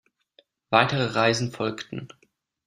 [0.71, 2.07] Weitere Reisen folgten.